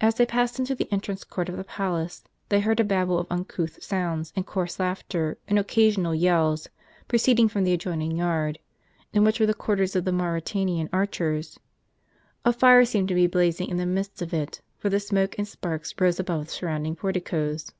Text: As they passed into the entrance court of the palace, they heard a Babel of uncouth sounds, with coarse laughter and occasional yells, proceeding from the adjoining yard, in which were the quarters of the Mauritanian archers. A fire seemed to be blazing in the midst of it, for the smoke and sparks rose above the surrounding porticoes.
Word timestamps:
As 0.00 0.14
they 0.14 0.24
passed 0.24 0.58
into 0.58 0.74
the 0.74 0.90
entrance 0.90 1.22
court 1.22 1.50
of 1.50 1.58
the 1.58 1.64
palace, 1.64 2.24
they 2.48 2.58
heard 2.60 2.80
a 2.80 2.84
Babel 2.84 3.18
of 3.18 3.26
uncouth 3.30 3.82
sounds, 3.82 4.32
with 4.34 4.46
coarse 4.46 4.80
laughter 4.80 5.36
and 5.46 5.58
occasional 5.58 6.14
yells, 6.14 6.68
proceeding 7.06 7.46
from 7.46 7.62
the 7.64 7.74
adjoining 7.74 8.16
yard, 8.16 8.58
in 9.12 9.24
which 9.24 9.38
were 9.38 9.44
the 9.44 9.52
quarters 9.52 9.94
of 9.94 10.06
the 10.06 10.10
Mauritanian 10.10 10.88
archers. 10.90 11.60
A 12.46 12.52
fire 12.54 12.86
seemed 12.86 13.08
to 13.08 13.14
be 13.14 13.26
blazing 13.26 13.68
in 13.68 13.76
the 13.76 13.84
midst 13.84 14.22
of 14.22 14.32
it, 14.32 14.62
for 14.78 14.88
the 14.88 14.98
smoke 14.98 15.36
and 15.36 15.46
sparks 15.46 15.92
rose 16.00 16.18
above 16.18 16.46
the 16.46 16.50
surrounding 16.52 16.96
porticoes. 16.96 17.72